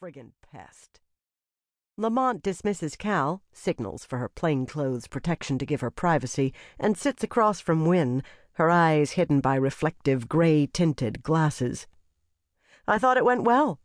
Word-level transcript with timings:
friggin' 0.00 0.32
pest. 0.42 1.00
Lamont 1.96 2.42
dismisses 2.42 2.96
Cal, 2.96 3.42
signals 3.52 4.04
for 4.04 4.18
her 4.18 4.28
plainclothes 4.28 5.06
protection 5.06 5.58
to 5.58 5.66
give 5.66 5.82
her 5.82 5.90
privacy, 5.90 6.54
and 6.78 6.96
sits 6.96 7.22
across 7.22 7.60
from 7.60 7.84
Win, 7.84 8.22
her 8.54 8.70
eyes 8.70 9.12
hidden 9.12 9.40
by 9.40 9.54
reflective 9.54 10.28
gray 10.28 10.66
tinted 10.66 11.22
glasses. 11.22 11.86
I 12.86 12.98
thought 12.98 13.16
it 13.16 13.24
went 13.24 13.44
well. 13.44 13.78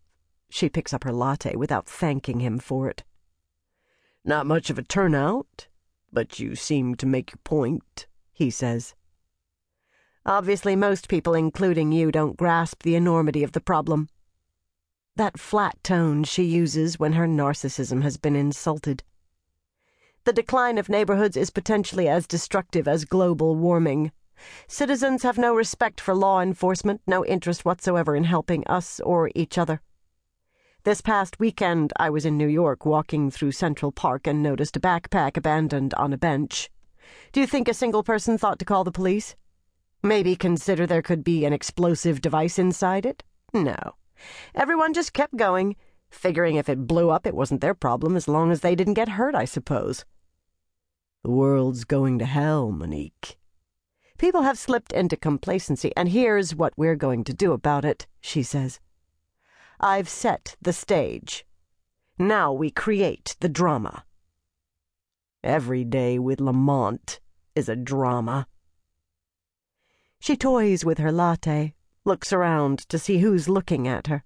She 0.49 0.69
picks 0.69 0.93
up 0.93 1.03
her 1.03 1.11
latte 1.11 1.55
without 1.55 1.87
thanking 1.87 2.39
him 2.39 2.59
for 2.59 2.89
it. 2.89 3.03
Not 4.23 4.45
much 4.45 4.69
of 4.69 4.77
a 4.77 4.83
turnout, 4.83 5.67
but 6.11 6.39
you 6.39 6.55
seem 6.55 6.95
to 6.95 7.05
make 7.05 7.31
your 7.31 7.39
point, 7.43 8.07
he 8.33 8.49
says. 8.49 8.95
Obviously, 10.25 10.75
most 10.75 11.07
people, 11.07 11.33
including 11.33 11.91
you, 11.91 12.11
don't 12.11 12.37
grasp 12.37 12.83
the 12.83 12.95
enormity 12.95 13.43
of 13.43 13.53
the 13.53 13.61
problem. 13.61 14.09
That 15.17 15.39
flat 15.39 15.83
tone 15.83 16.25
she 16.25 16.43
uses 16.43 16.99
when 16.99 17.13
her 17.13 17.25
narcissism 17.25 18.03
has 18.03 18.17
been 18.17 18.35
insulted. 18.35 19.03
The 20.25 20.31
decline 20.31 20.77
of 20.77 20.89
neighborhoods 20.89 21.35
is 21.35 21.49
potentially 21.49 22.07
as 22.07 22.27
destructive 22.27 22.87
as 22.87 23.03
global 23.03 23.55
warming. 23.55 24.11
Citizens 24.67 25.23
have 25.23 25.39
no 25.39 25.55
respect 25.55 25.99
for 25.99 26.13
law 26.13 26.39
enforcement, 26.39 27.01
no 27.07 27.25
interest 27.25 27.65
whatsoever 27.65 28.15
in 28.15 28.25
helping 28.25 28.63
us 28.67 28.99
or 28.99 29.31
each 29.33 29.57
other. 29.57 29.81
This 30.83 31.01
past 31.01 31.39
weekend, 31.39 31.93
I 31.97 32.11
was 32.11 32.23
in 32.23 32.37
New 32.37 32.45
York 32.45 32.85
walking 32.85 33.31
through 33.31 33.53
Central 33.53 33.91
Park 33.91 34.27
and 34.27 34.43
noticed 34.43 34.77
a 34.77 34.79
backpack 34.79 35.35
abandoned 35.35 35.95
on 35.95 36.13
a 36.13 36.17
bench. 36.19 36.69
Do 37.31 37.41
you 37.41 37.47
think 37.47 37.67
a 37.67 37.73
single 37.73 38.03
person 38.03 38.37
thought 38.37 38.59
to 38.59 38.65
call 38.65 38.83
the 38.83 38.91
police? 38.91 39.35
Maybe 40.03 40.35
consider 40.35 40.85
there 40.85 41.01
could 41.01 41.23
be 41.23 41.43
an 41.43 41.53
explosive 41.53 42.21
device 42.21 42.59
inside 42.59 43.03
it? 43.03 43.23
No. 43.51 43.95
Everyone 44.55 44.93
just 44.93 45.13
kept 45.13 45.35
going, 45.35 45.75
figuring 46.09 46.55
if 46.55 46.69
it 46.69 46.87
blew 46.87 47.09
up, 47.09 47.25
it 47.25 47.35
wasn't 47.35 47.61
their 47.61 47.73
problem 47.73 48.15
as 48.15 48.27
long 48.27 48.51
as 48.51 48.61
they 48.61 48.75
didn't 48.75 48.93
get 48.95 49.09
hurt, 49.09 49.35
I 49.35 49.45
suppose. 49.45 50.05
The 51.23 51.31
world's 51.31 51.83
going 51.83 52.19
to 52.19 52.25
hell, 52.25 52.71
Monique. 52.71 53.37
People 54.17 54.43
have 54.43 54.57
slipped 54.57 54.91
into 54.91 55.15
complacency, 55.15 55.91
and 55.95 56.09
here's 56.09 56.55
what 56.55 56.73
we're 56.75 56.95
going 56.95 57.23
to 57.25 57.33
do 57.33 57.51
about 57.51 57.85
it, 57.85 58.07
she 58.19 58.41
says. 58.41 58.79
I've 59.79 60.09
set 60.09 60.55
the 60.61 60.73
stage. 60.73 61.45
Now 62.17 62.51
we 62.51 62.71
create 62.71 63.35
the 63.41 63.49
drama. 63.49 64.05
Every 65.43 65.83
day 65.83 66.17
with 66.17 66.41
Lamont 66.41 67.19
is 67.55 67.69
a 67.69 67.75
drama. 67.75 68.47
She 70.19 70.35
toys 70.35 70.83
with 70.83 70.97
her 70.97 71.11
latte, 71.11 71.75
looks 72.07 72.33
around 72.33 72.79
to 72.89 72.97
see 72.97 73.19
who's 73.19 73.49
looking 73.49 73.87
at 73.87 74.07
her. 74.07 74.23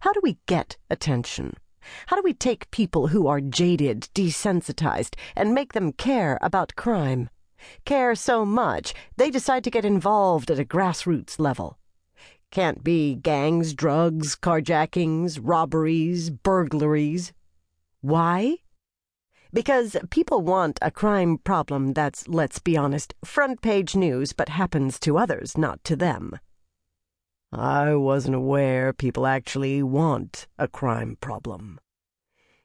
How 0.00 0.12
do 0.12 0.20
we 0.22 0.38
get 0.46 0.76
attention? 0.90 1.54
How 2.06 2.16
do 2.16 2.22
we 2.22 2.34
take 2.34 2.70
people 2.70 3.06
who 3.08 3.28
are 3.28 3.40
jaded, 3.40 4.08
desensitized, 4.14 5.14
and 5.36 5.54
make 5.54 5.72
them 5.72 5.92
care 5.92 6.38
about 6.42 6.76
crime? 6.76 7.30
Care 7.84 8.14
so 8.14 8.44
much 8.44 8.92
they 9.16 9.30
decide 9.30 9.64
to 9.64 9.70
get 9.70 9.84
involved 9.84 10.50
at 10.50 10.58
a 10.58 10.64
grassroots 10.64 11.38
level. 11.38 11.78
Can't 12.50 12.84
be 12.84 13.14
gangs, 13.14 13.72
drugs, 13.72 14.36
carjackings, 14.36 15.38
robberies, 15.42 16.30
burglaries. 16.30 17.32
Why? 18.00 18.56
Because 19.52 19.96
people 20.10 20.42
want 20.42 20.78
a 20.82 20.90
crime 20.90 21.38
problem 21.38 21.92
that's, 21.92 22.28
let's 22.28 22.58
be 22.58 22.76
honest, 22.76 23.14
front 23.24 23.62
page 23.62 23.96
news, 23.96 24.32
but 24.32 24.48
happens 24.50 24.98
to 25.00 25.18
others, 25.18 25.56
not 25.56 25.82
to 25.84 25.96
them. 25.96 26.38
I 27.58 27.94
wasn't 27.94 28.36
aware 28.36 28.92
people 28.92 29.26
actually 29.26 29.82
want 29.82 30.46
a 30.58 30.68
crime 30.68 31.16
problem. 31.22 31.80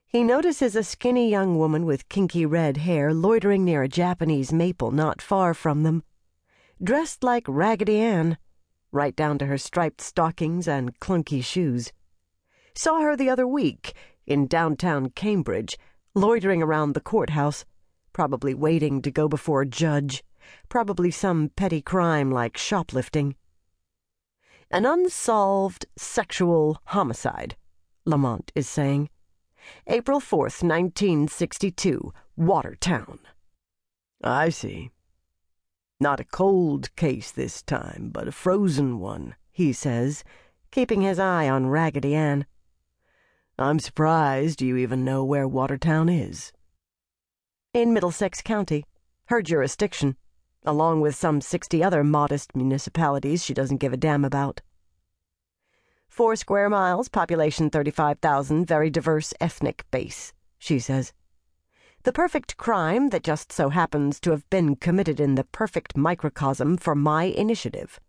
He 0.06 0.22
notices 0.22 0.76
a 0.76 0.84
skinny 0.84 1.30
young 1.30 1.58
woman 1.58 1.86
with 1.86 2.10
kinky 2.10 2.46
red 2.46 2.76
hair 2.76 3.14
loitering 3.14 3.64
near 3.64 3.84
a 3.84 3.88
Japanese 3.88 4.52
maple 4.52 4.92
not 4.92 5.22
far 5.22 5.54
from 5.54 5.84
them, 5.84 6.04
dressed 6.84 7.24
like 7.24 7.46
Raggedy 7.48 8.00
Ann, 8.00 8.38
right 8.92 9.16
down 9.16 9.38
to 9.38 9.46
her 9.46 9.58
striped 9.58 10.02
stockings 10.02 10.68
and 10.68 11.00
clunky 11.00 11.42
shoes. 11.42 11.94
Saw 12.76 13.00
her 13.00 13.16
the 13.16 13.30
other 13.30 13.48
week 13.48 13.94
in 14.28 14.46
downtown 14.46 15.10
Cambridge 15.12 15.78
loitering 16.14 16.62
around 16.62 16.96
the 16.96 17.00
courthouse, 17.00 17.64
probably 18.12 18.54
waiting 18.54 19.02
to 19.04 19.10
go 19.10 19.30
before 19.30 19.62
a 19.62 19.66
judge, 19.66 20.22
probably 20.68 21.12
some 21.12 21.50
petty 21.56 21.82
crime 21.82 22.30
like 22.30 22.58
shoplifting. 22.58 23.38
An 24.74 24.86
unsolved 24.86 25.86
sexual 25.98 26.80
homicide, 26.86 27.58
Lamont 28.06 28.54
is 28.56 28.70
saying. 28.70 29.10
April 29.86 30.22
4th, 30.22 30.64
1962, 30.64 32.14
Watertown. 32.38 33.20
I 34.24 34.48
see. 34.48 34.92
Not 36.00 36.22
a 36.22 36.24
cold 36.24 36.96
case 36.96 37.32
this 37.32 37.62
time, 37.62 38.12
but 38.14 38.30
a 38.30 38.32
frozen 38.32 39.00
one, 39.00 39.36
he 39.52 39.74
says, 39.74 40.24
keeping 40.72 41.02
his 41.02 41.20
eye 41.20 41.50
on 41.50 41.68
Raggedy 41.68 42.16
Ann. 42.16 42.46
I'm 43.60 43.78
surprised 43.78 44.62
you 44.62 44.78
even 44.78 45.04
know 45.04 45.26
where 45.26 45.50
Watertown 45.50 46.08
is. 46.08 46.54
In 47.74 47.94
Middlesex 47.94 48.42
County, 48.42 48.86
her 49.26 49.42
jurisdiction, 49.42 50.16
along 50.64 51.02
with 51.02 51.16
some 51.16 51.42
sixty 51.42 51.84
other 51.84 52.04
modest 52.04 52.56
municipalities 52.56 53.44
she 53.44 53.54
doesn't 53.54 53.78
give 53.78 53.94
a 53.94 53.98
damn 53.98 54.26
about. 54.26 54.62
Four 56.08 56.36
square 56.36 56.70
miles, 56.70 57.08
population 57.08 57.70
35,000, 57.70 58.66
very 58.66 58.90
diverse 58.90 59.34
ethnic 59.40 59.86
base, 59.92 60.34
she 60.60 60.78
says. 60.78 61.14
The 62.04 62.12
perfect 62.12 62.58
crime 62.58 63.10
that 63.10 63.24
just 63.24 63.52
so 63.52 63.70
happens 63.70 64.20
to 64.22 64.32
have 64.32 64.50
been 64.50 64.76
committed 64.76 65.20
in 65.20 65.36
the 65.36 65.44
perfect 65.44 65.96
microcosm 65.96 66.78
for 66.78 66.96
my 66.96 67.24
initiative. 67.24 68.00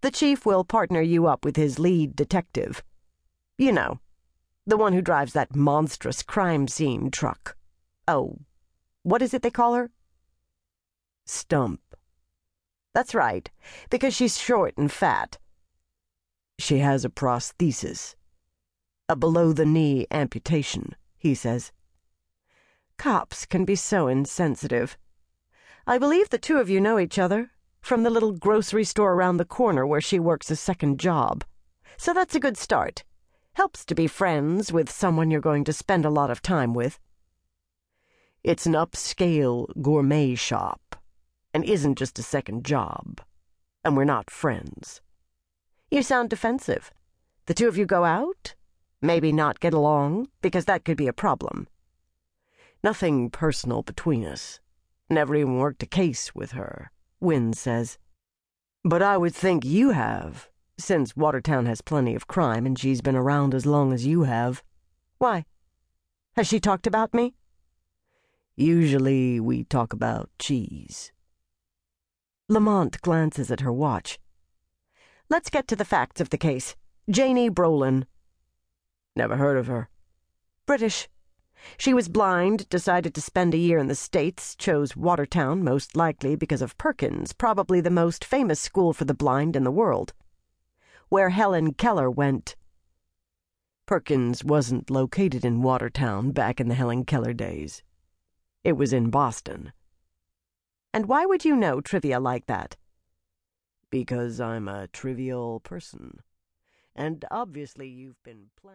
The 0.00 0.10
chief 0.10 0.44
will 0.44 0.64
partner 0.64 1.00
you 1.00 1.26
up 1.26 1.44
with 1.44 1.56
his 1.56 1.78
lead 1.78 2.16
detective. 2.16 2.82
You 3.56 3.72
know, 3.72 4.00
the 4.66 4.76
one 4.76 4.92
who 4.92 5.00
drives 5.00 5.34
that 5.34 5.54
monstrous 5.54 6.22
crime 6.22 6.66
scene 6.66 7.10
truck. 7.10 7.56
Oh, 8.08 8.38
what 9.02 9.22
is 9.22 9.32
it 9.34 9.42
they 9.42 9.50
call 9.50 9.74
her? 9.74 9.90
Stump. 11.26 11.80
That's 12.92 13.14
right, 13.14 13.50
because 13.90 14.14
she's 14.14 14.38
short 14.38 14.76
and 14.76 14.92
fat. 14.92 15.38
She 16.58 16.78
has 16.78 17.04
a 17.04 17.08
prosthesis. 17.08 18.14
A 19.08 19.16
below 19.16 19.52
the 19.52 19.66
knee 19.66 20.06
amputation, 20.10 20.94
he 21.16 21.34
says. 21.34 21.72
Cops 22.98 23.46
can 23.46 23.64
be 23.64 23.74
so 23.74 24.06
insensitive. 24.06 24.96
I 25.86 25.98
believe 25.98 26.30
the 26.30 26.38
two 26.38 26.58
of 26.58 26.70
you 26.70 26.80
know 26.80 26.98
each 26.98 27.18
other 27.18 27.50
from 27.80 28.02
the 28.02 28.10
little 28.10 28.32
grocery 28.32 28.84
store 28.84 29.14
around 29.14 29.38
the 29.38 29.44
corner 29.44 29.86
where 29.86 30.00
she 30.00 30.18
works 30.18 30.50
a 30.50 30.56
second 30.56 31.00
job. 31.00 31.44
So 31.96 32.12
that's 32.12 32.34
a 32.34 32.40
good 32.40 32.56
start. 32.56 33.02
Helps 33.54 33.84
to 33.86 33.94
be 33.94 34.06
friends 34.06 34.72
with 34.72 34.90
someone 34.90 35.30
you're 35.30 35.40
going 35.40 35.64
to 35.64 35.72
spend 35.72 36.04
a 36.04 36.10
lot 36.10 36.30
of 36.30 36.42
time 36.42 36.74
with. 36.74 36.98
It's 38.42 38.66
an 38.66 38.72
upscale 38.72 39.66
gourmet 39.82 40.34
shop 40.34 40.80
and 41.54 41.64
isn't 41.64 41.96
just 41.96 42.18
a 42.18 42.22
second 42.22 42.64
job. 42.64 43.22
And 43.84 43.96
we're 43.96 44.04
not 44.04 44.30
friends. 44.30 45.00
You 45.90 46.02
sound 46.02 46.28
defensive. 46.28 46.92
The 47.46 47.54
two 47.54 47.68
of 47.68 47.78
you 47.78 47.86
go 47.86 48.04
out? 48.04 48.54
Maybe 49.00 49.32
not 49.32 49.60
get 49.60 49.72
along, 49.72 50.28
because 50.42 50.64
that 50.64 50.84
could 50.84 50.96
be 50.96 51.06
a 51.06 51.12
problem. 51.12 51.68
Nothing 52.82 53.30
personal 53.30 53.82
between 53.82 54.24
us. 54.24 54.60
Never 55.08 55.36
even 55.36 55.58
worked 55.58 55.82
a 55.82 55.86
case 55.86 56.34
with 56.34 56.52
her, 56.52 56.90
Win 57.20 57.52
says. 57.52 57.98
But 58.84 59.02
I 59.02 59.16
would 59.16 59.34
think 59.34 59.64
you 59.64 59.90
have 59.90 60.50
since 60.76 61.16
Watertown 61.16 61.66
has 61.66 61.80
plenty 61.80 62.14
of 62.14 62.26
crime 62.26 62.66
and 62.66 62.78
she's 62.78 63.00
been 63.00 63.16
around 63.16 63.54
as 63.54 63.64
long 63.64 63.92
as 63.92 64.06
you 64.06 64.24
have. 64.24 64.62
Why? 65.18 65.44
Has 66.36 66.48
she 66.48 66.58
talked 66.58 66.86
about 66.86 67.14
me? 67.14 67.34
Usually 68.56 69.40
we 69.40 69.64
talk 69.64 69.92
about 69.92 70.30
cheese. 70.38 71.12
Lamont 72.48 73.00
glances 73.00 73.50
at 73.50 73.60
her 73.60 73.72
watch. 73.72 74.18
Let's 75.28 75.50
get 75.50 75.66
to 75.68 75.76
the 75.76 75.84
facts 75.84 76.20
of 76.20 76.30
the 76.30 76.38
case. 76.38 76.76
Janie 77.10 77.50
Brolin. 77.50 78.06
Never 79.16 79.36
heard 79.36 79.56
of 79.56 79.66
her. 79.66 79.88
British. 80.66 81.08
She 81.78 81.94
was 81.94 82.08
blind, 82.08 82.68
decided 82.68 83.14
to 83.14 83.20
spend 83.20 83.54
a 83.54 83.58
year 83.58 83.78
in 83.78 83.88
the 83.88 83.94
States, 83.94 84.54
chose 84.56 84.96
Watertown 84.96 85.64
most 85.64 85.96
likely 85.96 86.36
because 86.36 86.60
of 86.60 86.76
Perkins, 86.76 87.32
probably 87.32 87.80
the 87.80 87.90
most 87.90 88.24
famous 88.24 88.60
school 88.60 88.92
for 88.92 89.04
the 89.04 89.14
blind 89.14 89.56
in 89.56 89.64
the 89.64 89.70
world 89.70 90.12
where 91.14 91.30
Helen 91.30 91.72
Keller 91.74 92.10
went. 92.10 92.56
Perkins 93.86 94.42
wasn't 94.42 94.90
located 94.90 95.44
in 95.44 95.62
Watertown 95.62 96.32
back 96.32 96.60
in 96.60 96.68
the 96.68 96.74
Helen 96.74 97.04
Keller 97.04 97.32
days. 97.32 97.84
It 98.64 98.72
was 98.72 98.92
in 98.92 99.10
Boston. 99.10 99.72
And 100.94 101.06
why 101.06 101.26
would 101.26 101.44
you 101.44 101.56
know 101.56 101.80
trivia 101.80 102.20
like 102.20 102.46
that? 102.46 102.76
Because 103.90 104.40
I'm 104.40 104.68
a 104.68 104.86
trivial 104.86 105.58
person. 105.58 106.20
And 106.94 107.24
obviously 107.32 107.88
you've 107.88 108.22
been 108.22 108.50
planning. 108.54 108.72